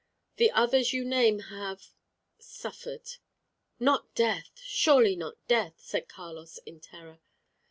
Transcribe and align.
The 0.37 0.49
others 0.49 0.93
you 0.93 1.05
name 1.05 1.37
have 1.53 1.91
suffered." 2.39 3.05
"Not 3.79 4.15
death! 4.15 4.59
surely 4.65 5.15
not 5.15 5.35
death!" 5.47 5.75
said 5.77 6.09
Carlos, 6.09 6.57
in 6.65 6.79
terror. 6.79 7.19